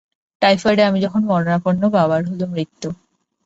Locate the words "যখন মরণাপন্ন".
1.01-1.81